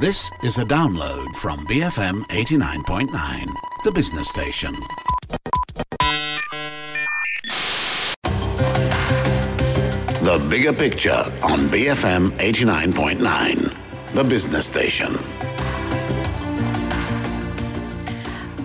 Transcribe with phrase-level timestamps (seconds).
[0.00, 3.48] This is a download from BFM 89.9,
[3.82, 4.72] the business station.
[10.22, 11.10] The bigger picture
[11.42, 15.18] on BFM 89.9, the business station.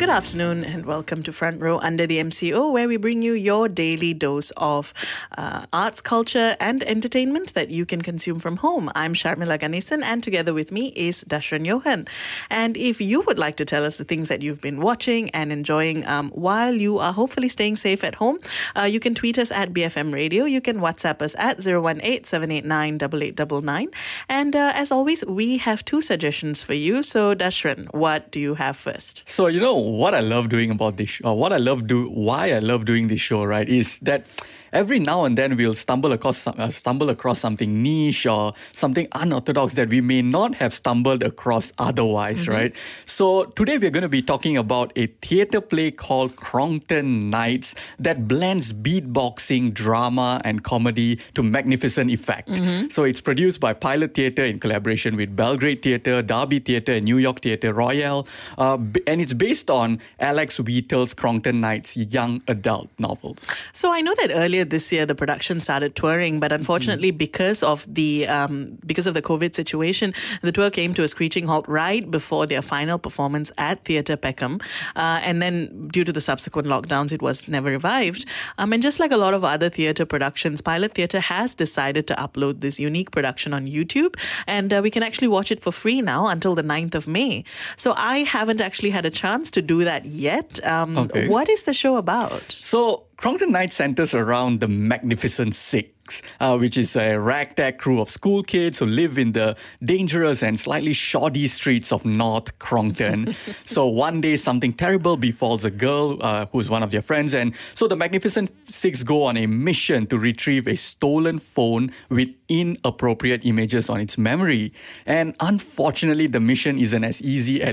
[0.04, 3.70] Good afternoon and welcome to Front Row Under the MCO, where we bring you your
[3.70, 4.94] daily dose of
[5.38, 8.90] uh, arts, culture, and entertainment that you can consume from home.
[8.96, 12.06] I'm Sharmila Ganesan, and together with me is Dashran Johan.
[12.50, 15.54] And if you would like to tell us the things that you've been watching and
[15.54, 18.40] enjoying um, while you are hopefully staying safe at home,
[18.76, 20.44] uh, you can tweet us at BFM Radio.
[20.44, 23.88] You can WhatsApp us at 018 789 8899.
[24.28, 27.04] And uh, as always, we have two suggestions for you.
[27.04, 29.24] So, Dashran, what do you have first?
[29.30, 32.52] So you know what I love doing about this, or what I love do, why
[32.52, 33.68] I love doing this show, right?
[33.68, 34.26] Is that
[34.74, 39.76] every now and then we'll stumble across uh, stumble across something niche or something unorthodox
[39.76, 42.76] that we may not have stumbled across otherwise, right?
[43.06, 48.28] So today we're going to be talking about a theatre play called Crongton Knights that
[48.28, 52.50] blends beatboxing, drama, and comedy to magnificent effect.
[52.92, 57.18] So it's produced by Pilot Theatre in collaboration with Belgrade Theatre, Derby Theatre, and New
[57.18, 58.28] York Theatre Royal,
[58.58, 58.78] uh,
[59.08, 63.56] and it's based on Alex Wheatle's Crongton Knights young adult novels.
[63.74, 67.86] So I know that earlier this year the production started touring, but unfortunately because of
[67.94, 72.10] the um, because of the COVID situation, the tour came to a screeching halt right
[72.10, 74.60] before their final performance at Theatre Peckham,
[74.96, 78.26] uh, and then due to the subsequent lockdowns, it was never revived.
[78.58, 82.16] Um, and just like a lot of other theatre productions, Pilot Theatre has decided to
[82.16, 84.16] upload this unique production on YouTube,
[84.48, 87.44] and uh, we can actually watch it for free now until the 9th of May.
[87.76, 90.60] So I haven't actually had a chance to do that yet.
[90.66, 91.28] Um, Okay.
[91.28, 92.52] What is the show about?
[92.52, 98.10] So, Crongton Knight centers around the Magnificent Six, uh, which is a ragtag crew of
[98.10, 103.34] school kids who live in the dangerous and slightly shoddy streets of North Crongton.
[103.66, 107.56] so, one day something terrible befalls a girl uh, who's one of their friends, and
[107.76, 113.44] so the Magnificent Six go on a mission to retrieve a stolen phone with inappropriate
[113.46, 114.72] images on its memory.
[115.08, 117.64] And unfortunately, the mission isn't as easy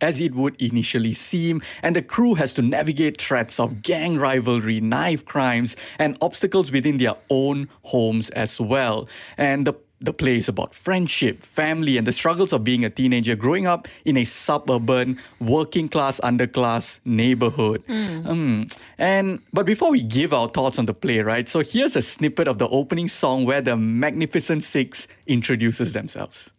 [0.00, 4.80] as it would initially seem, and the crew has to navigate threats of gang rivalry,
[4.80, 9.08] knife crimes, and obstacles within their own homes as well.
[9.36, 13.34] And the the play is about friendship, family, and the struggles of being a teenager
[13.34, 17.82] growing up in a suburban, working class, underclass neighborhood.
[17.88, 21.48] Um, and but before we give our thoughts on the play, right?
[21.48, 26.50] So here's a snippet of the opening song where the Magnificent Six introduces themselves.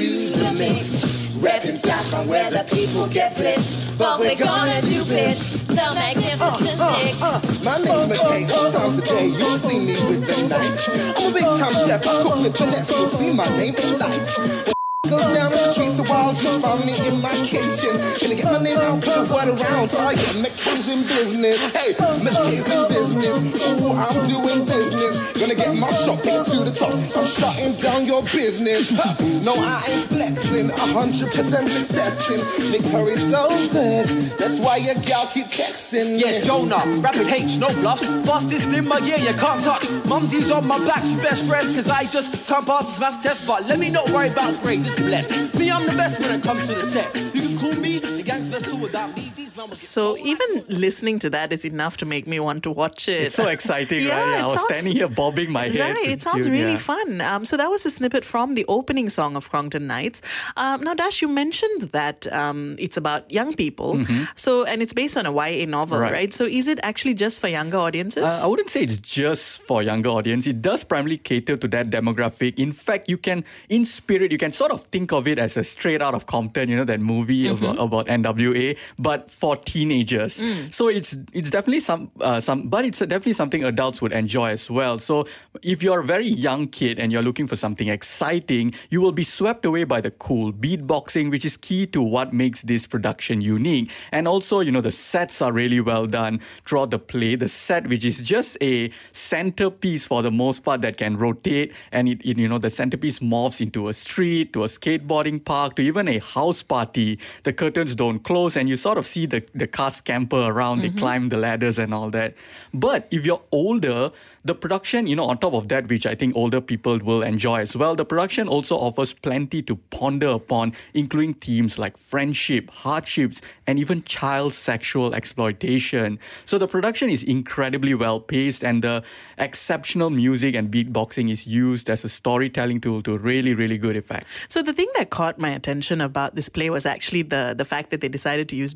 [0.00, 1.36] To the mix.
[1.44, 3.94] Repping South from where the people get bliss.
[3.98, 5.66] But we're gonna do bliss.
[5.66, 7.22] The Magnificent uh, uh, Six.
[7.22, 10.88] Uh, my name's McKay, two times a day, you'll see me with the Knights.
[11.18, 14.79] I'm a big time chef, I cook with finesse, you'll see my name in lights.
[15.10, 17.98] Go down the streets of wild, you'll find me in my kitchen.
[18.22, 19.90] Gonna get my name out, put the word around.
[19.90, 21.58] So I get McKay's in business.
[21.74, 23.34] Hey, McKay's in business.
[23.82, 25.34] Ooh, I'm doing business.
[25.34, 26.94] Gonna get my shop, take it to the top.
[26.94, 28.94] I'm shutting down your business.
[29.42, 32.70] No, I ain't flexing, 100% successing.
[32.70, 34.06] Victory's so good,
[34.38, 36.20] that's why your gal keep texting.
[36.20, 38.04] Yes, Jonah, rapid H, no bluffs.
[38.22, 39.82] Fastest in my year, you can't touch.
[40.06, 43.46] Mumsy's on my back, she best friends, cause I just can't pass the math test.
[43.46, 45.58] But let me not worry about grades, blessed.
[45.58, 47.14] Me, I'm the best when it comes to the set.
[47.34, 49.29] You can call me the gang's best tool without me.
[49.60, 52.70] These numbers get So even listening to that is enough to make me want to
[52.70, 53.22] watch it.
[53.24, 54.38] It's so exciting, Yeah, right?
[54.40, 55.80] it I was sounds- standing here bobbing my head.
[55.96, 56.76] Right, it sounds tune, really yeah.
[56.92, 57.20] fun.
[57.20, 60.22] Um, so that was a snippet from the opening song of Crongton Knights.
[60.56, 64.00] Um, now, Dash, you mentioned that um, it's about young people.
[64.36, 66.02] So, and it's based on a YA novel, Mm-hmm.
[66.02, 66.12] Right.
[66.12, 66.32] right?
[66.32, 68.24] So, is it actually just for younger audiences?
[68.24, 70.46] Uh, I wouldn't say it's just for younger audience.
[70.46, 72.58] It does primarily cater to that demographic.
[72.58, 75.64] In fact, you can, in spirit, you can sort of think of it as a
[75.64, 78.76] straight out of Compton, you know, that movie about, about NWA.
[78.98, 80.42] But for for teenagers.
[80.70, 84.70] So it's it's definitely some uh, some, but it's definitely something adults would enjoy as
[84.70, 84.98] well.
[84.98, 85.26] So
[85.62, 89.24] if you're a very young kid and you're looking for something exciting, you will be
[89.24, 93.90] swept away by the cool beatboxing, which is key to what makes this production unique.
[94.12, 97.34] And also, you know, the sets are really well done throughout the play.
[97.34, 102.08] The set, which is just a centerpiece for the most part that can rotate, and
[102.08, 105.82] it, it you know the centerpiece morphs into a street, to a skateboarding park, to
[105.82, 107.18] even a house party.
[107.42, 110.80] The curtains don't close, and you sort of see the the cast scamper around.
[110.80, 110.98] They mm-hmm.
[110.98, 112.34] climb the ladders and all that.
[112.72, 114.12] But if you're older,
[114.44, 117.60] the production, you know, on top of that, which I think older people will enjoy
[117.60, 123.40] as well, the production also offers plenty to ponder upon, including themes like friendship, hardships,
[123.66, 126.18] and even child sexual exploitation.
[126.44, 129.02] So the production is incredibly well paced, and the
[129.38, 134.26] exceptional music and beatboxing is used as a storytelling tool to really, really good effect.
[134.48, 137.90] So the thing that caught my attention about this play was actually the the fact
[137.90, 138.74] that they decided to use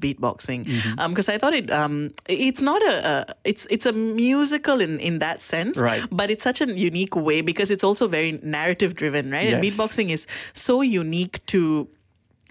[1.08, 5.18] because I thought it um, it's not a, a it's it's a musical in in
[5.18, 6.02] that sense, Right.
[6.10, 9.52] But it's such a unique way because it's also very narrative driven, right?
[9.52, 11.88] And beatboxing is so unique to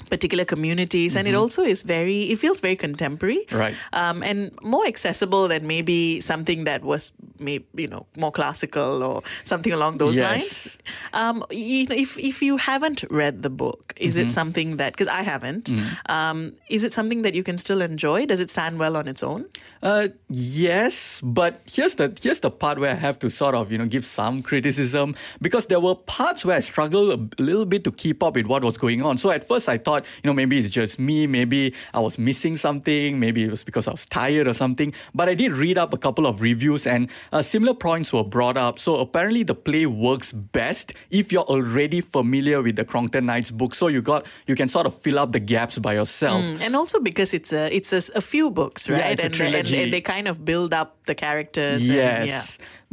[0.09, 3.57] particular communities and it also is very it feels very contemporary Mm-hmm.
[3.57, 3.75] Right.
[3.94, 9.21] um, and more accessible than maybe something that was maybe you know more classical or
[9.44, 10.29] something along those Yes.
[10.29, 10.77] lines
[11.13, 14.27] um, you know, if if you haven't read the book, is Mm-hmm.
[14.27, 15.71] it something that because I haven't,
[16.09, 18.25] um, is it something that you can still enjoy?
[18.25, 19.45] Does it stand well on its own?
[19.81, 23.77] Uh, yes, but here's the here's the part where I have to sort of you
[23.77, 27.09] know give some criticism because there were parts where I struggled
[27.39, 29.17] a little bit to keep up with what was going on.
[29.17, 32.57] So at first I thought you know maybe it's just me, maybe I was missing
[32.57, 34.94] something, maybe it was because I was tired or something.
[35.13, 38.57] But I did read up a couple of reviews and uh, similar points were brought
[38.57, 38.80] up.
[38.80, 43.74] So apparently the play works best if you're already familiar with the Crongton Knights book.
[43.75, 46.46] So you got you can sort of fill up the gaps by yourself.
[46.62, 48.98] And also because it's a it's a, a few books, right?
[49.00, 51.88] Yeah, it's a and, and- and they kind of build up the characters.
[52.19, 52.42] and- yeah.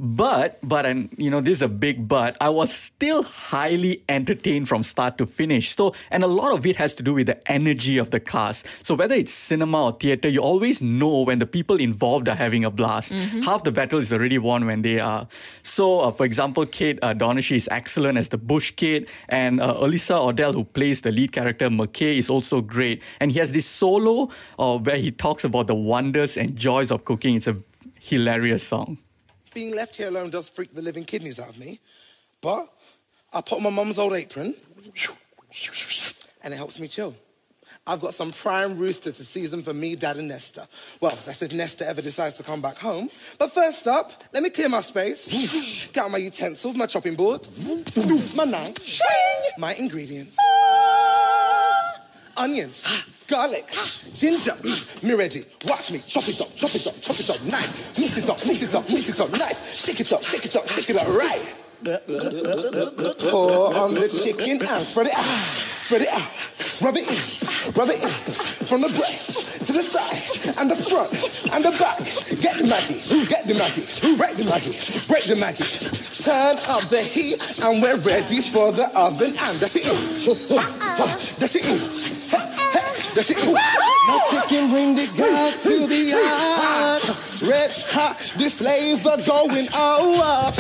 [0.02, 4.66] But, but, and you know, this is a big but, I was still highly entertained
[4.66, 5.76] from start to finish.
[5.76, 8.66] So, and a lot of it has to do with the energy of the cast.
[8.82, 12.64] So, whether it's cinema or theater, you always know when the people involved are having
[12.64, 13.12] a blast.
[13.44, 15.28] Half the battle is already won when they are.
[15.62, 19.74] So, uh, for example, Kate uh, Donaghey is excellent as the Bush Kid, and uh,
[19.74, 23.02] Alyssa Odell, who plays the lead character McKay, is also great.
[23.20, 27.04] And he has this solo uh, where he talks about the wonders and joys of
[27.04, 27.36] cooking.
[27.36, 27.58] It's a
[28.00, 28.96] hilarious song.
[29.52, 31.80] Being left here alone does freak the living kidneys out of me.
[32.40, 32.68] But
[33.32, 34.54] I put on my mum's old apron
[36.42, 37.14] and it helps me chill.
[37.86, 40.68] I've got some prime rooster to season for me, Dad, and Nesta.
[41.00, 43.08] Well, that's if Nesta ever decides to come back home.
[43.38, 45.88] But first up, let me clear my space.
[45.92, 47.48] Get out my utensils, my chopping board,
[48.36, 49.00] my knife,
[49.58, 50.36] my ingredients.
[52.40, 52.86] Onions,
[53.28, 53.66] garlic,
[54.14, 54.56] ginger,
[55.02, 55.42] me ready.
[55.66, 57.98] Watch me, chop it up, chop it up, chop it up, nice.
[57.98, 59.84] Mix it up, mix it up, mix it up, nice.
[59.84, 61.59] Shake it up, shake it up, shake it up, right.
[61.80, 65.24] Pour on the chicken and spread it out,
[65.80, 66.28] spread it out.
[66.82, 67.16] Rub it in,
[67.72, 68.08] rub it in.
[68.68, 71.08] From the breast to the side and the front
[71.56, 71.96] and the back.
[72.40, 73.84] Get the Maggie, get the Maggie,
[74.16, 74.76] break the Maggie,
[75.08, 75.64] break the Maggie.
[76.20, 79.88] Turn up the heat and we're ready for the oven and that's it.
[81.40, 81.64] That's it.
[83.16, 83.40] That's it.
[83.40, 85.04] Now chicken to
[88.36, 90.54] the flavor going up.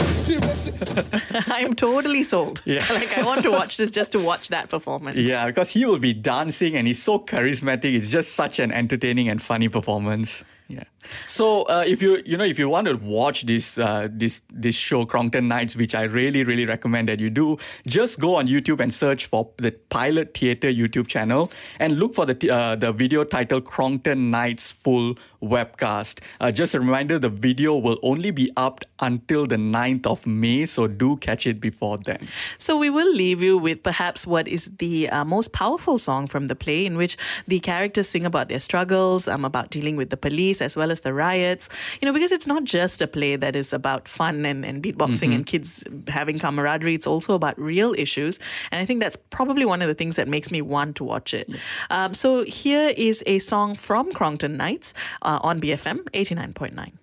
[1.48, 2.62] I'm totally sold.
[2.64, 2.84] Yeah.
[2.90, 5.18] like I want to watch this just to watch that performance.
[5.18, 7.94] Yeah, because he will be dancing and he's so charismatic.
[7.94, 10.44] It's just such an entertaining and funny performance.
[10.70, 10.84] Yeah.
[11.26, 14.76] So uh, if you you know if you want to watch this uh, this this
[14.76, 17.58] show Crongton Knights, which I really really recommend that you do,
[17.88, 21.50] just go on YouTube and search for the Pilot Theatre YouTube channel
[21.80, 26.20] and look for the uh, the video titled Crongton Knights Full Webcast.
[26.40, 30.66] Uh, just a reminder, the video will only be up until the 9th of May,
[30.66, 32.18] so do catch it before then.
[32.58, 36.48] So we will leave you with perhaps what is the uh, most powerful song from
[36.48, 40.16] the play, in which the characters sing about their struggles, um, about dealing with the
[40.16, 41.68] police as well as the riots.
[42.00, 45.34] You know, because it's not just a play that is about fun and, and beatboxing
[45.34, 46.94] and kids having camaraderie.
[46.94, 48.38] It's also about real issues,
[48.70, 51.32] and I think that's probably one of the things that makes me want to watch
[51.34, 51.48] it.
[51.90, 56.52] Um, so here is a song from Crongton Knights uh, Uh, on BFM eighty nine
[56.52, 56.98] point nine.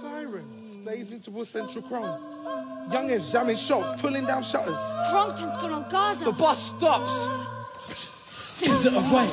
[0.00, 2.18] Sirens blazing towards Central Crown.
[2.90, 4.74] Youngins jamming shots, pulling down shutters.
[5.10, 6.24] Crongton's gone on Gaza.
[6.24, 7.14] The bus stops.
[8.62, 9.30] Is it a riot?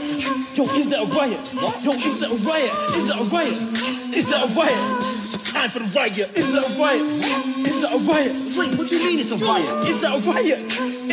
[0.56, 1.42] Yo, is it a riot?
[1.84, 2.74] Yo, is it a riot?
[2.98, 3.58] Is it a riot?
[4.14, 5.43] Is it a riot?
[5.54, 6.18] Time for the riot.
[6.36, 7.02] Is it a riot?
[7.02, 8.34] Is it a riot?
[8.58, 9.70] Wait, what do you mean it's a riot?
[9.86, 10.60] Is it a riot?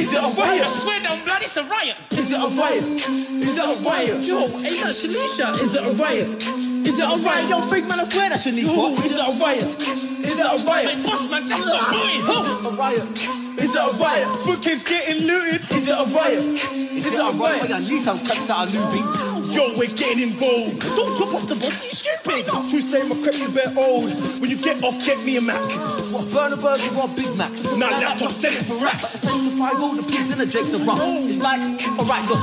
[0.00, 0.64] Is it a riot?
[0.64, 1.96] I swear down blood, it's a riot.
[2.12, 2.82] Is it a riot?
[2.82, 4.16] Is it a riot?
[4.24, 5.60] Yo, ain't that Shanisha?
[5.60, 6.28] Is it a riot?
[6.88, 7.48] Is it a riot?
[7.48, 8.64] Yo, big man, I swear that's Shanisha.
[8.64, 9.70] Yo, is it a riot?
[10.24, 10.88] Is it a riot?
[10.88, 12.24] Hey, boss man, that's not doing.
[12.24, 13.49] A riot.
[13.58, 14.28] Is it a riot?
[14.46, 15.60] Bookings getting looted.
[15.72, 16.44] Is it a riot?
[16.94, 17.70] Is it a riot?
[17.70, 19.08] I need some cracks that are newbies.
[19.50, 20.78] Yo, we're getting involved.
[20.94, 22.46] Don't drop off the boss, you stupid.
[22.70, 24.06] True say my crepes a bit old.
[24.38, 25.58] When you get off, get me a Mac.
[26.14, 27.50] What, burn a burger or a Big Mac?
[27.74, 29.18] Nah, laptop, send it for racks.
[29.58, 31.02] Five all the pigs and the jakes are rough.
[31.02, 31.26] Oh.
[31.26, 31.60] It's like,
[31.98, 32.40] alright, look,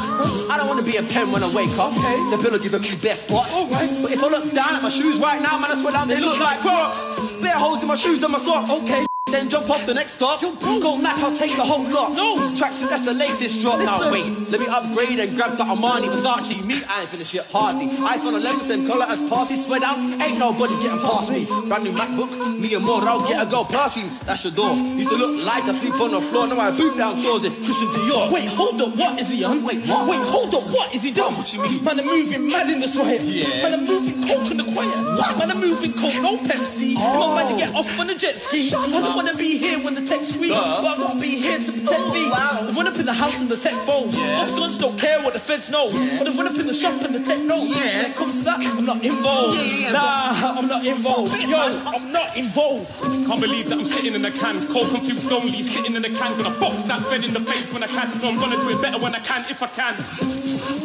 [0.52, 1.96] I don't want to be a pen when I wake up.
[1.96, 3.48] The bill will give me best spot.
[3.56, 3.90] Alright.
[4.04, 6.20] But if I look down at my shoes right now, man, I swear down, they
[6.20, 7.00] look like rocks.
[7.42, 8.70] Bare holes in my shoes and my socks.
[8.70, 9.07] Okay.
[9.32, 10.40] Then jump off the next stop.
[10.42, 12.16] Go Mac, I'll take the whole lot.
[12.16, 12.38] No.
[12.56, 13.80] Tracksuit, that's the latest drop.
[13.80, 16.66] Now wait, let me upgrade and grab the Armani Versace.
[16.66, 17.88] Me, I ain't finish it hardly.
[17.88, 19.56] iPhone 11, same color as party.
[19.56, 21.44] Swear down, ain't nobody getting past me.
[21.68, 24.10] Brand new MacBook, me and more, I'll get a girl perfume.
[24.24, 24.72] That's your door.
[24.74, 26.48] Used to look like I sleep on the floor.
[26.48, 28.32] Now I boot down doors in Christian Dior.
[28.32, 29.64] Wait, hold up, what is he on?
[29.64, 30.08] Wait, what?
[30.08, 31.36] Wait, hold up, what is he done?
[31.36, 31.84] What you mean?
[31.84, 33.22] Man, I'm moving mad in the riot.
[33.22, 33.48] Yeah.
[33.62, 34.96] Man, I'm moving coke in the quiet.
[35.20, 35.38] What?
[35.38, 36.96] Man, I'm moving coke, no Pepsi.
[36.98, 37.36] Oh.
[37.36, 38.72] Man, to get off on the jet ski.
[39.18, 42.30] Wanna be here when the tech's sweet, but I gotta be here to protect me.
[42.30, 44.12] I went up in the house and the tech phone.
[44.12, 45.90] Those guns don't care what the feds know.
[45.90, 47.68] But I went up in the shop and the tech knows.
[47.68, 49.58] When it comes to that, I'm not involved.
[49.92, 51.34] Nah, I'm not involved.
[51.42, 52.94] Yo, I'm not involved.
[53.26, 54.62] Can't believe that I'm sitting in the can.
[54.70, 56.38] Cold, confused, lonely, sitting in the can.
[56.38, 58.10] Gonna box that bed in the face when I can.
[58.22, 59.98] So I'm gonna do it better when I can, if I can.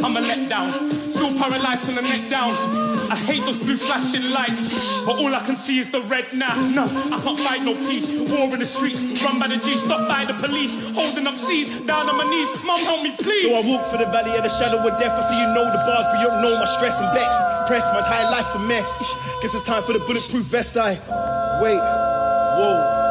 [0.01, 0.73] I'm a letdown.
[1.13, 2.57] Still paralyzed from the neck down.
[3.13, 5.05] I hate those blue flashing lights.
[5.05, 6.57] But all I can see is the red now.
[6.73, 8.22] No, I can't find no peace.
[8.31, 9.23] War in the streets.
[9.23, 10.91] Run by the G, stopped by the police.
[10.95, 12.65] Holding up C's, down on my knees.
[12.65, 13.49] Mom, help me, please.
[13.49, 15.19] So I walk for the valley of the shadow of death.
[15.19, 17.39] I see you know the bars, but you don't know my stress and vexed.
[17.67, 18.91] Press, my entire life's a mess.
[19.43, 20.77] Guess it's time for the bulletproof vest.
[20.77, 20.99] I
[21.63, 21.79] wait.
[21.79, 22.99] Whoa.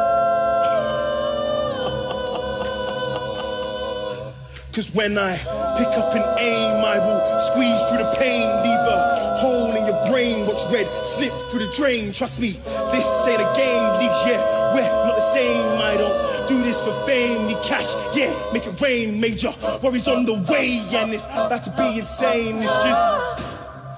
[4.72, 5.36] Cause when I
[5.76, 10.06] pick up and aim, I will squeeze through the pain, leave a hole in your
[10.06, 10.46] brain.
[10.46, 12.12] Watch red slip through the drain.
[12.12, 12.52] Trust me,
[12.92, 13.82] this ain't a game.
[13.98, 15.80] Leagues, yeah, we're not the same.
[15.80, 17.46] I don't do this for fame.
[17.46, 19.20] Need cash, yeah, make it rain.
[19.20, 22.56] Major worries on the way, and it's about to be insane.
[22.62, 23.40] It's just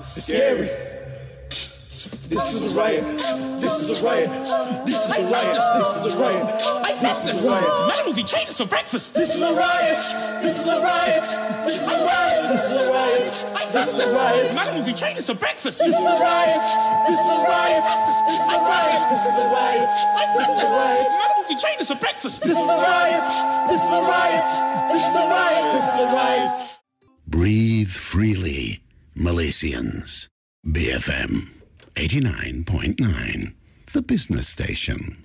[0.01, 0.71] it's scary.
[2.29, 3.05] This is a riot.
[3.61, 4.31] This is a riot.
[4.87, 5.61] This is a riot.
[5.79, 6.47] This is a riot.
[6.67, 7.45] I missed this.
[7.45, 9.15] Man, movie changes for breakfast.
[9.15, 10.43] This is a riot.
[10.43, 11.25] This is a riot.
[11.67, 12.24] This is a riot.
[13.35, 13.59] This is riot.
[13.59, 14.55] I missed this.
[14.55, 15.79] Man, movie changes for breakfast.
[15.81, 16.65] This is riot.
[17.09, 17.83] This is riot.
[17.83, 19.03] This is riot.
[19.11, 19.95] This is riot.
[20.15, 20.71] I missed this.
[20.71, 22.43] Man, movie changes for breakfast.
[22.43, 23.27] This is riot.
[23.69, 24.51] This is riot.
[24.93, 25.67] This is riot.
[25.75, 26.79] This is riot.
[27.27, 28.83] Breathe freely,
[29.17, 30.29] Malaysians.
[30.67, 31.51] BFM
[31.97, 33.53] 89.9,
[33.93, 35.25] the business station.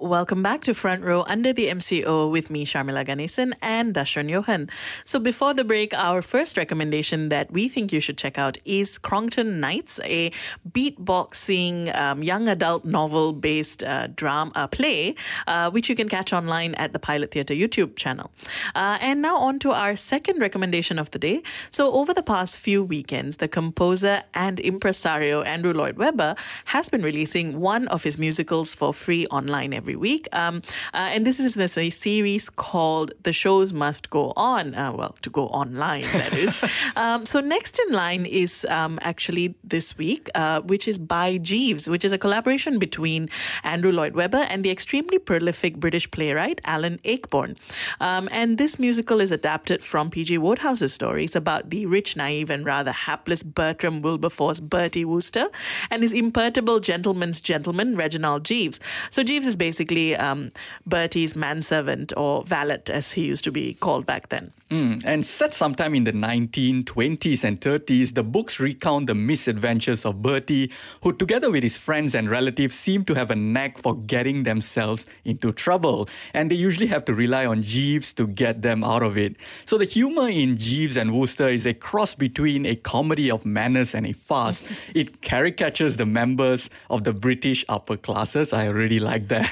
[0.00, 4.70] Welcome back to Front Row under the MCO with me, Sharmila Ganesan and Dashran Johan.
[5.04, 8.96] So, before the break, our first recommendation that we think you should check out is
[8.96, 10.30] Crongton Knights, a
[10.70, 15.16] beatboxing um, young adult novel based uh, drama uh, play,
[15.48, 18.30] uh, which you can catch online at the Pilot Theatre YouTube channel.
[18.76, 21.42] Uh, and now, on to our second recommendation of the day.
[21.70, 26.36] So, over the past few weekends, the composer and impresario Andrew Lloyd Webber
[26.66, 30.28] has been releasing one of his musicals for free online every week.
[30.32, 30.62] Um,
[30.94, 34.74] uh, and this is a, a series called The Shows Must Go On.
[34.74, 36.60] Uh, well, to go online, that is.
[36.96, 41.88] um, so, next in line is um, actually this week, uh, which is by Jeeves,
[41.88, 43.28] which is a collaboration between
[43.64, 47.56] Andrew Lloyd Webber and the extremely prolific British playwright Alan Ayckbourn.
[48.00, 50.38] Um, and this musical is adapted from P.G.
[50.38, 55.48] Wodehouse's stories about the rich, naive, and rather hapless Bertram Wilberforce Bertie Wooster
[55.90, 58.80] and his imperturbable gentleman's gentleman, Reginald Jeeves.
[59.10, 60.50] So, Jeeves is basically um,
[60.88, 64.52] Bertie's manservant or valet, as he used to be called back then.
[64.70, 70.20] Mm, and set sometime in the 1920s and 30s, the books recount the misadventures of
[70.20, 70.70] Bertie,
[71.02, 75.06] who, together with his friends and relatives, seem to have a knack for getting themselves
[75.24, 76.06] into trouble.
[76.34, 79.36] And they usually have to rely on Jeeves to get them out of it.
[79.64, 83.94] So the humor in Jeeves and Wooster is a cross between a comedy of manners
[83.94, 84.62] and a farce.
[84.94, 88.52] it caricatures the members of the British upper classes.
[88.52, 89.50] I really like that.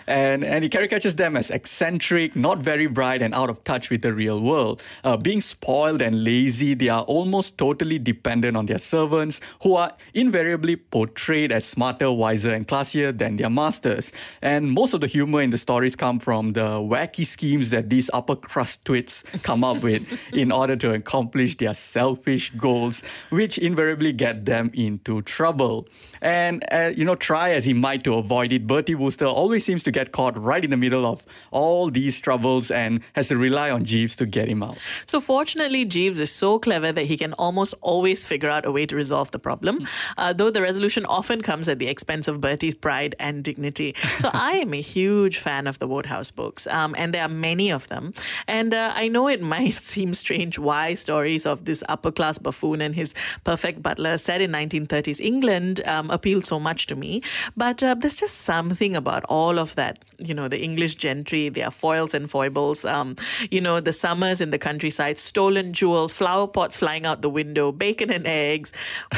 [0.06, 4.02] and, and it caricatures them as eccentric, not very bright, and out of touch with
[4.02, 4.82] the real world.
[5.02, 9.92] Uh, being spoiled and lazy, they are almost totally dependent on their servants, who are
[10.12, 14.12] invariably portrayed as smarter, wiser, and classier than their masters.
[14.42, 18.10] And most of the humor in the stories come from the wacky schemes that these
[18.12, 24.12] upper crust twits come up with in order to accomplish their selfish goals, which invariably
[24.12, 25.88] get them into trouble.
[26.20, 29.82] And, uh, you know, try as he might to avoid it, Bertie Wooster always seems
[29.84, 33.70] to get caught right in the middle of all these troubles and has to rely
[33.70, 34.76] on Jeeves to get him out.
[35.06, 38.84] So fortunately, Jeeves is so clever that he can almost always figure out a way
[38.86, 39.86] to resolve the problem,
[40.18, 43.94] uh, though the resolution often comes at the expense of Bertie's pride and dignity.
[44.18, 47.70] So I am a huge fan of the Wodehouse books, um, and there are many
[47.70, 48.12] of them.
[48.48, 52.80] And uh, I know it might seem strange why stories of this upper class buffoon
[52.80, 53.14] and his
[53.44, 57.22] perfect butler set in 1930s England um, appeal so much to me,
[57.56, 60.04] but uh, there's just something about all of that.
[60.18, 62.84] You know, the English gentry, their foils and foibles.
[62.84, 63.16] Um,
[63.50, 63.92] you know, the
[64.24, 68.72] summers in the countryside, stolen jewels, flower pots flying out the window, bacon and eggs.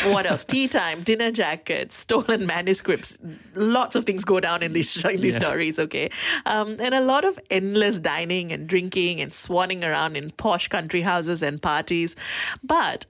[0.06, 0.44] What else?
[0.44, 3.18] Tea time, dinner jackets, stolen manuscripts.
[3.54, 5.40] Lots of things go down in these in these Yeah.
[5.46, 5.78] stories.
[5.78, 6.10] Okay,
[6.44, 11.02] um, and a lot of endless dining and drinking and swanning around in posh country
[11.02, 12.16] houses and parties,
[12.62, 13.06] but.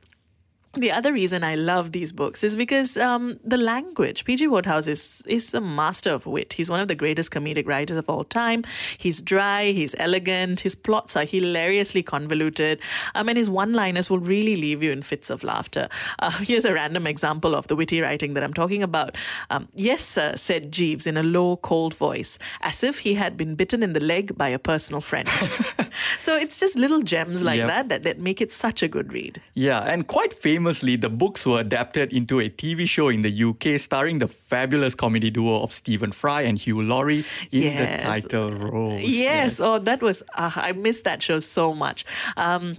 [0.76, 4.24] The other reason I love these books is because um, the language.
[4.24, 4.46] P.G.
[4.46, 6.52] Wodehouse is is a master of wit.
[6.52, 8.62] He's one of the greatest comedic writers of all time.
[8.98, 12.80] He's dry, he's elegant, his plots are hilariously convoluted,
[13.14, 15.88] um, and his one-liners will really leave you in fits of laughter.
[16.18, 19.16] Uh, here's a random example of the witty writing that I'm talking about.
[19.50, 23.54] Um, yes, sir, said Jeeves in a low, cold voice, as if he had been
[23.54, 25.28] bitten in the leg by a personal friend.
[26.18, 27.68] so it's just little gems like Yep.
[27.68, 29.40] that, that that make it such a good read.
[29.54, 30.34] Yeah, and quite
[30.66, 34.94] famously, the books were adapted into a TV show in the UK starring the fabulous
[34.94, 38.02] comedy duo of Stephen Fry and Hugh Laurie in Yes.
[38.02, 39.02] the title roles.
[39.02, 39.60] Yes.
[39.60, 40.22] Oh, that was.
[40.34, 42.04] Uh, I missed that show so much.
[42.36, 42.74] Um,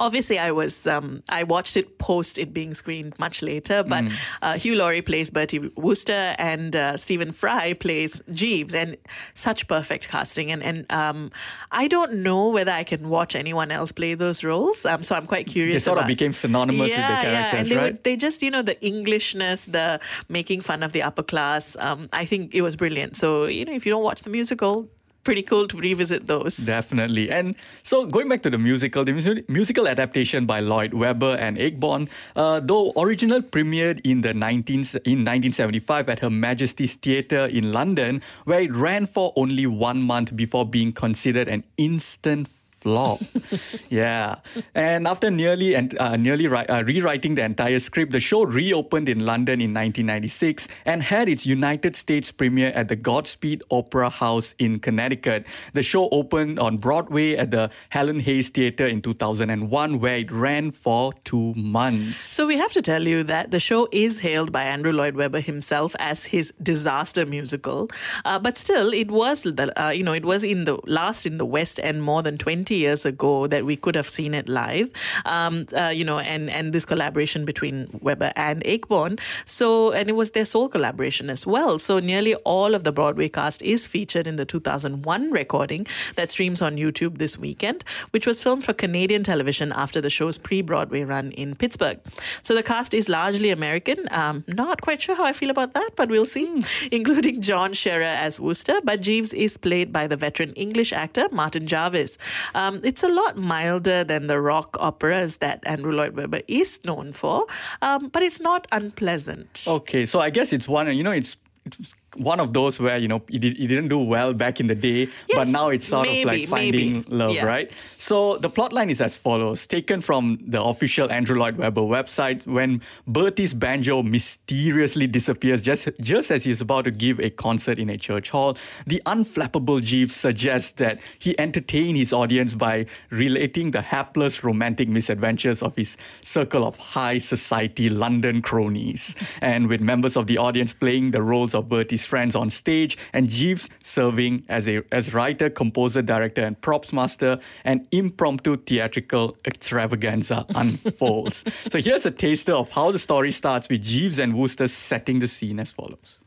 [0.00, 3.82] Obviously, I was um, I watched it post it being screened much later.
[3.82, 4.12] But Mm.
[4.42, 8.96] uh, Hugh Laurie plays Bertie Wooster, and uh, Stephen Fry plays Jeeves, and
[9.34, 10.52] such perfect casting.
[10.52, 11.30] And and um,
[11.72, 14.84] I don't know whether I can watch anyone else play those roles.
[14.84, 15.82] Um, so I'm quite curious.
[15.82, 17.92] They sort of became synonymous with the Yeah, yeah, characters, and they, right?
[17.94, 21.76] would, they just you know the Englishness, the making fun of the upper class.
[21.78, 23.16] Um, I think it was brilliant.
[23.16, 24.88] So you know, if you don't watch the musical,
[25.28, 26.56] pretty cool to revisit those.
[26.56, 27.30] Definitely.
[27.30, 31.58] And so going back to the musical, the musi- musical adaptation by Lloyd Webber and
[31.58, 37.72] Ayckbourn, uh, though original premiered in the 19, in 1975 at Her Majesty's Theatre in
[37.72, 43.20] London, where it ran for only one month before being considered an instant flop.
[43.90, 44.36] yeah.
[44.74, 49.26] And after nearly and uh, nearly uh, rewriting the entire script, the show reopened in
[49.26, 54.78] London in 1996 and had its United States premiere at the Goodspeed Opera House in
[54.78, 55.46] Connecticut.
[55.72, 60.70] The show opened on Broadway at the Helen Hayes Theatre in 2001, where it ran
[60.70, 62.20] for two months.
[62.20, 65.40] So we have to tell you that the show is hailed by Andrew Lloyd Webber
[65.40, 67.88] himself as his disaster musical,
[68.24, 71.38] uh, but still, it was the uh, you know it was in the last in
[71.38, 74.90] the West End more than twenty years ago that we could have seen it live.
[75.24, 79.18] Um, uh, you know, and and this collaboration between Webber and Ayckbourn.
[79.46, 81.78] So and it was their sole collaboration as well.
[81.78, 86.60] So nearly all of the Broadway cast is featured in the 2001 recording that streams
[86.60, 91.32] on YouTube this weekend, which was filmed for Canadian television after the show's pre-Broadway run
[91.32, 91.98] in Pittsburgh.
[92.42, 94.08] So the cast is largely American.
[94.10, 96.46] Um, not quite sure how I feel about that, but we'll see.
[96.92, 101.66] Including John Scherer as Wooster, but Jeeves is played by the veteran English actor Martin
[101.66, 102.18] Jarvis.
[102.58, 107.12] Um, it's a lot milder than the rock operas that Andrew Lloyd Webber is known
[107.12, 107.46] for,
[107.82, 109.64] um, but it's not unpleasant.
[109.68, 113.06] Okay, so I guess it's one, you know, it's, it's one of those where, you
[113.08, 116.24] know, it, it didn't do well back in the day, but now it's sort of
[116.24, 117.14] like finding maybe.
[117.14, 117.44] love, Yeah.
[117.44, 117.70] right?
[117.98, 122.46] So the plot line is as follows taken from the official Andrew Lloyd Webber website
[122.46, 127.90] when Bertie's banjo mysteriously disappears just, just as he's about to give a concert in
[127.90, 128.56] a church hall.
[128.86, 135.62] The unflappable Jeeves suggests that he entertain his audience by relating the hapless romantic misadventures
[135.62, 141.10] of his circle of high society London cronies, and with members of the audience playing
[141.10, 146.02] the roles of Bertie's friends on stage, and Jeeves serving as a as writer, composer,
[146.02, 151.44] director, and props master, an impromptu theatrical extravaganza unfolds.
[151.70, 155.28] so here's a taster of how the story starts with Jeeves and Wooster setting the
[155.28, 156.20] scene as follows.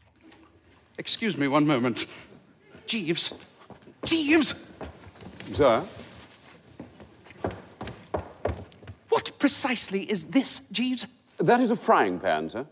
[0.98, 2.06] Excuse me one moment.
[2.88, 3.34] Jeeves.
[4.06, 4.54] Jeeves!
[5.54, 5.84] Sir?
[9.10, 11.06] What precisely is this, Jeeves?
[11.38, 12.66] That is a frying pan, sir.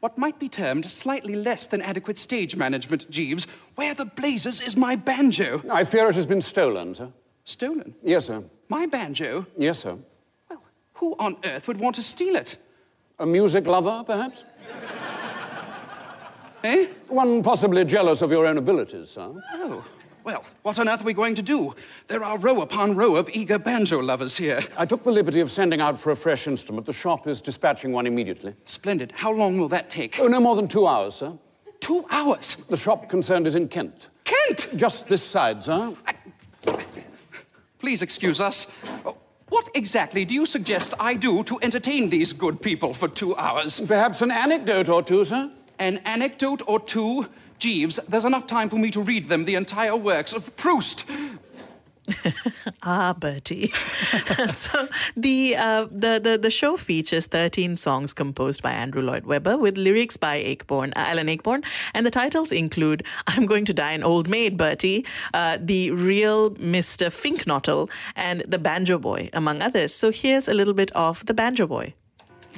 [0.00, 3.46] What might be termed slightly less than adequate stage management, Jeeves.
[3.76, 5.62] Where the blazes is my banjo?
[5.70, 7.10] I fear it has been stolen, sir.
[7.44, 7.94] Stolen?
[8.02, 8.44] Yes, sir.
[8.68, 9.46] My banjo?
[9.56, 9.96] Yes, sir.
[10.50, 10.62] Well,
[10.94, 12.56] who on earth would want to steal it?
[13.18, 14.44] A music lover, perhaps?
[16.64, 16.86] Eh?
[17.08, 19.32] One possibly jealous of your own abilities, sir.
[19.54, 19.84] Oh,
[20.26, 21.72] well, what on earth are we going to do?
[22.08, 24.60] There are row upon row of eager banjo lovers here.
[24.76, 26.84] I took the liberty of sending out for a fresh instrument.
[26.84, 28.54] The shop is dispatching one immediately.
[28.64, 29.12] Splendid.
[29.12, 30.18] How long will that take?
[30.18, 31.32] Oh, no more than two hours, sir.
[31.78, 32.56] Two hours.
[32.68, 34.08] The shop concerned is in Kent.
[34.24, 34.68] Kent!
[34.74, 35.94] Just this side, sir.
[37.78, 38.66] please excuse us.
[39.04, 39.16] Oh,
[39.48, 43.80] What exactly do you suggest I do to entertain these good people for two hours?
[43.80, 45.52] Perhaps an anecdote or two, sir?
[45.78, 47.28] An anecdote or two?
[47.58, 51.04] Jeeves, there's enough time for me to read them the entire works of Proust.
[52.82, 53.68] Ah, Bertie.
[54.48, 59.56] so the, uh, the the the show features 13 songs composed by Andrew Lloyd Webber
[59.56, 61.64] with lyrics by Ayckbourn, uh, Alan Ayckbourn,
[61.94, 66.52] and the titles include "I'm Going to Die an Old Maid," Bertie, uh, "The Real
[66.52, 67.10] Mr.
[67.10, 69.92] Finknottle," and "The Banjo Boy," among others.
[69.94, 71.94] So here's a little bit of "The Banjo Boy."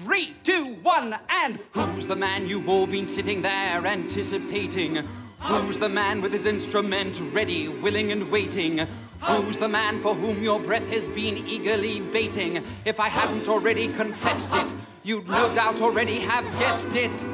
[0.05, 4.95] Three, two, one, and who's the man you've all been sitting there anticipating?
[5.41, 8.79] Who's the man with his instrument ready, willing, and waiting?
[9.23, 12.63] Who's the man for whom your breath has been eagerly baiting?
[12.85, 17.25] If I hadn't already confessed it, you'd no doubt already have guessed it.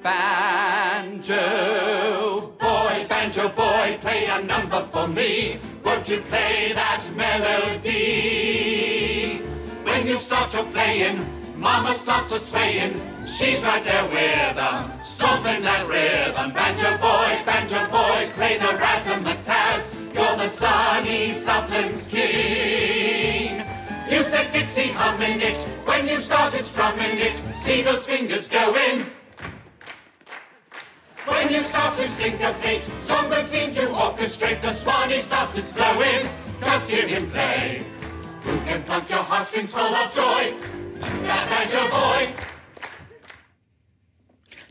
[0.00, 1.36] Banjo
[2.56, 5.58] boy, banjo boy, play a number for me.
[5.84, 8.89] Won't you play that melody?
[10.10, 11.24] You start your playing,
[11.56, 13.00] Mama starts a swaying.
[13.28, 16.50] She's right there with them, stomping that rhythm.
[16.52, 20.12] Banjo boy, banjo boy, play the razzmatazz.
[20.12, 23.64] You're the sunny Southland's king.
[24.10, 27.36] You said Dixie humming it when you started strumming it.
[27.54, 29.06] See those fingers going.
[31.24, 34.60] When you start to syncopate, songbirds seem to orchestrate.
[34.60, 36.28] The swanee stops its blowing.
[36.62, 37.89] Just hear him play.
[38.50, 40.54] Who can plunk your heartstrings full of joy?
[41.22, 42.39] That's Banjo Boy.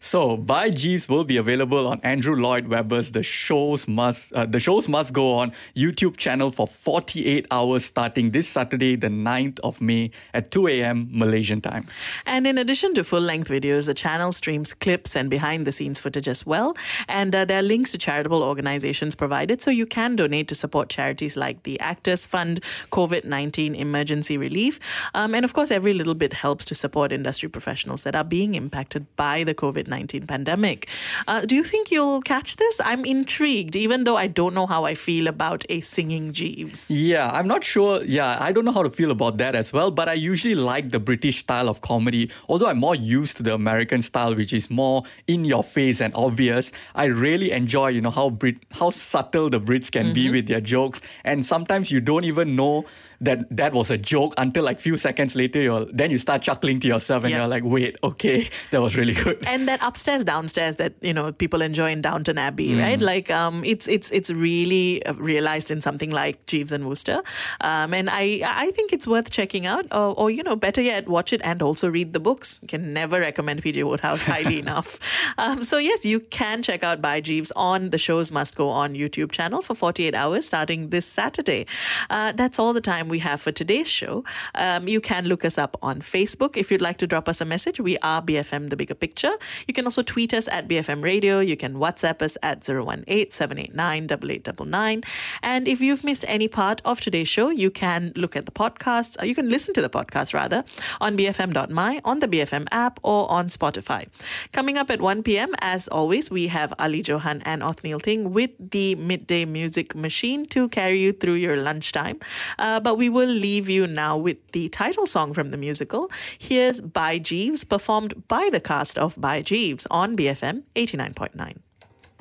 [0.10, 4.60] So, By Jeeves will be available on Andrew Lloyd Webber's The Shows Must uh, The
[4.60, 9.80] Shows Must Go On YouTube channel for 48 hours starting this Saturday, the 9th of
[9.80, 11.10] May at 2 a.m.
[11.12, 11.86] Malaysian time.
[12.26, 16.00] And in addition to full length videos, the channel streams clips and behind the scenes
[16.00, 16.76] footage as well.
[17.08, 20.90] And uh, there are links to charitable organizations provided, so you can donate to support
[20.90, 24.80] charities like the Actors Fund, COVID 19 Emergency Relief.
[25.14, 28.56] Um, and of course, every little bit helps to support industry professionals that are being
[28.56, 30.88] impacted by the COVID 19 pandemic.
[31.28, 32.80] Uh, do you think you'll catch this?
[32.84, 36.90] I'm intrigued, even though I don't know how I feel about a singing Jeeves.
[36.90, 38.02] Yeah, I'm not sure.
[38.04, 40.92] Yeah, I don't know how to feel about that as well, but I usually like
[40.92, 42.32] the British style of comedy.
[42.48, 46.14] Although I'm more used to the American style, which is more in your face and
[46.16, 46.72] obvious.
[46.96, 50.62] I really enjoy, you know, how Brit how subtle the Brits can be with their
[50.62, 51.02] jokes.
[51.24, 52.86] And sometimes you don't even know
[53.22, 56.80] that that was a joke until like few seconds later you're then you start chuckling
[56.80, 57.40] to yourself and Yeah.
[57.40, 59.44] you're like, wait, okay, that was really good.
[59.48, 63.02] and that upstairs downstairs that you know people enjoy in Downton Abbey, right?
[63.02, 67.22] Like um, it's it's it's really uh, realized in something like Jeeves and Wooster,
[67.62, 71.08] um, and I I think it's worth checking out, or, or you know better yet,
[71.10, 72.62] watch it and also read the books.
[72.68, 73.84] Can never recommend P.G.
[73.84, 75.00] Wodehouse highly enough.
[75.38, 78.94] Um, so yes, you can check out By Jeeves on the shows must go on
[78.94, 81.66] YouTube channel for 48 hours starting this Saturday.
[82.10, 84.24] Uh, that's all the time we have for today's show.
[84.56, 87.46] Um, you can look us up on Facebook if you'd like to drop us a
[87.46, 87.80] message.
[87.80, 89.32] We are BFM The Bigger Picture.
[89.68, 91.40] You can also tweet us at BFM Radio.
[91.40, 95.04] You can WhatsApp us at 018 789 8899.
[95.44, 99.26] And if you've missed any part of today's show, you can look at the podcast,
[99.26, 100.64] you can listen to the podcast rather,
[101.02, 104.08] on BFM.my, on the BFM app, or on Spotify.
[104.52, 108.52] Coming up at 1 p.m., as always, we have Ali Johan and Othniel Ting with
[108.60, 112.20] the midday music machine to carry you through your lunchtime.
[112.58, 116.12] Uh, but we will leave you now with the title song from the musical.
[116.38, 121.69] Here's By Jeeves, performed by the cast of By Jeeves on BFM 89.9.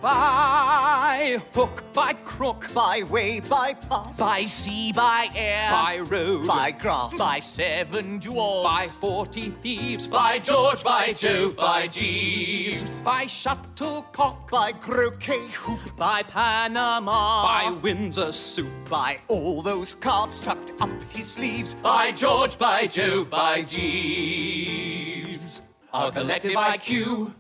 [0.00, 6.70] By hook, by crook, By way, by pass, By sea, by air, by road, by
[6.70, 14.48] grass, by seven dwarfs, by forty thieves, by George, by Jove, by Jeeves, by shuttlecock,
[14.52, 21.32] by croquet hoop, by Panama, by Windsor soup, by all those cards tucked up his
[21.32, 25.60] sleeves, by George, by Jove, by Jeeves.
[25.92, 27.34] Our collective IQ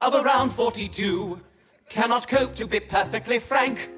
[0.00, 1.40] of around 42
[1.94, 3.88] cannot cope to be perfectly frank.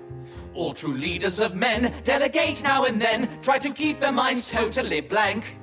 [0.53, 5.01] All true leaders of men delegate now and then, try to keep their minds totally
[5.01, 5.57] blank.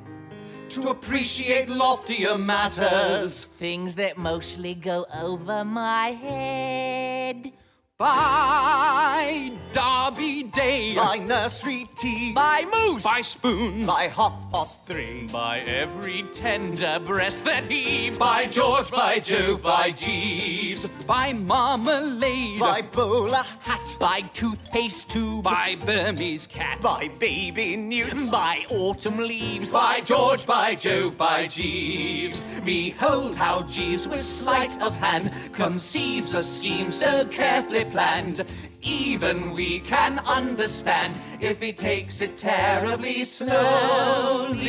[0.69, 3.43] To appreciate loftier matters.
[3.43, 7.53] things that mostly go over my head.
[7.99, 10.95] By Derby Day.
[10.95, 13.85] by nursery tea, By moose, By spoons.
[13.85, 19.91] by half past three, by every tender breast that heaves, By George, by Jove, by
[19.91, 20.87] Jeeves.
[21.05, 22.59] By marmalade.
[22.59, 26.81] by bowler hat, by toothpaste tube, By Burmese cat.
[26.81, 32.43] by baby newts, by autumn leaves, By George, by Jove, by Jeeves.
[32.65, 38.43] Behold how Jeeves with sleight of hand conceives a scheme so carefully carefully planned.
[38.81, 44.61] Even we can understand if he takes it terribly slowly.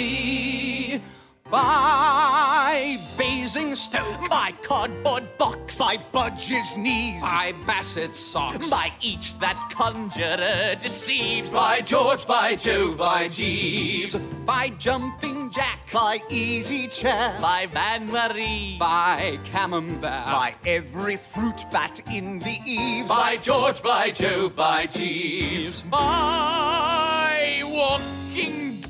[1.50, 10.74] By Basingstoke, by cardboard box, by Budge's knees, by Bassett's socks, by each that conjurer
[10.74, 18.06] deceives, by George, by Jove, by Jeeves, by Jumping Jack, by Easy Chair, by Van
[18.06, 24.86] Marie, by Camembert, by every fruit bat in the eaves, by George, by Jove, by
[24.86, 28.83] Jeeves, by Walking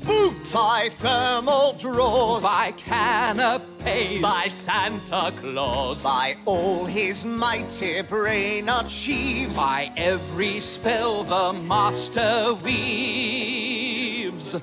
[0.55, 9.91] by thermal drawers, by canapes, by Santa Claus, by all his mighty brain achieves, by
[9.97, 14.55] every spell the master weaves.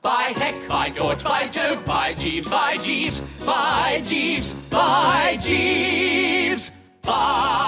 [0.00, 6.70] By Heck, by George, by Jove, by Jeeves, by Jeeves, by Jeeves, by Jeeves,
[7.02, 7.67] by Jeeves.